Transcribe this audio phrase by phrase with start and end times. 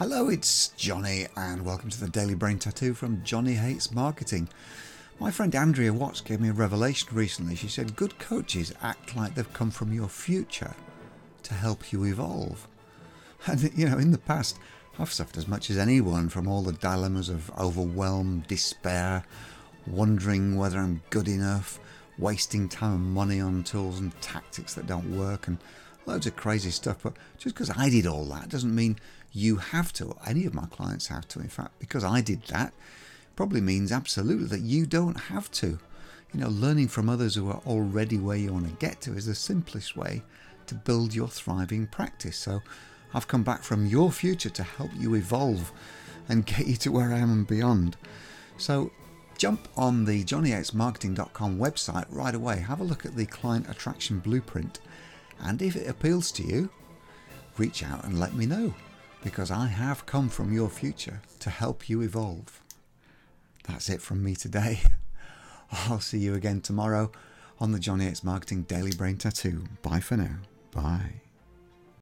[0.00, 4.48] Hello, it's Johnny, and welcome to the Daily Brain Tattoo from Johnny Hates Marketing.
[5.18, 7.54] My friend Andrea Watts gave me a revelation recently.
[7.54, 10.74] She said, Good coaches act like they've come from your future
[11.42, 12.66] to help you evolve.
[13.46, 14.58] And, you know, in the past,
[14.98, 19.22] I've suffered as much as anyone from all the dilemmas of overwhelm, despair,
[19.86, 21.78] wondering whether I'm good enough,
[22.16, 25.58] wasting time and money on tools and tactics that don't work, and
[26.06, 26.98] loads of crazy stuff.
[27.02, 28.98] But just because I did all that doesn't mean
[29.32, 31.40] you have to, any of my clients have to.
[31.40, 32.72] In fact, because I did that,
[33.36, 35.78] probably means absolutely that you don't have to.
[36.32, 39.26] You know, learning from others who are already where you want to get to is
[39.26, 40.22] the simplest way
[40.66, 42.36] to build your thriving practice.
[42.36, 42.62] So,
[43.12, 45.72] I've come back from your future to help you evolve
[46.28, 47.96] and get you to where I am and beyond.
[48.56, 48.92] So,
[49.36, 52.60] jump on the johnnyhatesmarketing.com website right away.
[52.60, 54.78] Have a look at the client attraction blueprint.
[55.42, 56.70] And if it appeals to you,
[57.56, 58.74] reach out and let me know
[59.22, 62.60] because I have come from your future to help you evolve.
[63.66, 64.80] That's it from me today.
[65.72, 67.12] I'll see you again tomorrow
[67.58, 69.64] on the Johnny Hates Marketing Daily Brain Tattoo.
[69.82, 70.36] Bye for now.
[70.72, 71.20] Bye.